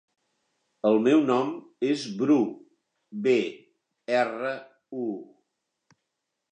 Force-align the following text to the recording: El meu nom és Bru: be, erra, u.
El 0.89 0.95
meu 1.07 1.19
nom 1.25 1.51
és 1.89 2.05
Bru: 2.21 2.39
be, 3.27 3.37
erra, 4.23 4.55
u. 5.05 5.11